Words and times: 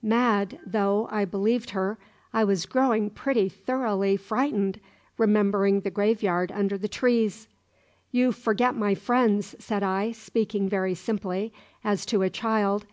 Mad 0.00 0.58
though 0.64 1.06
I 1.10 1.26
believed 1.26 1.68
her, 1.68 1.98
I 2.32 2.42
was 2.42 2.64
growing 2.64 3.10
pretty 3.10 3.50
thoroughly 3.50 4.16
frightened, 4.16 4.80
remembering 5.18 5.82
the 5.82 5.90
graveyard 5.90 6.50
under 6.50 6.78
the 6.78 6.88
trees. 6.88 7.48
"You 8.10 8.32
forget 8.32 8.74
my 8.74 8.94
friends," 8.94 9.54
said 9.58 9.82
I, 9.82 10.12
speaking 10.12 10.70
very 10.70 10.94
simply, 10.94 11.52
as 11.84 12.06
to 12.06 12.22
a 12.22 12.30
child. 12.30 12.86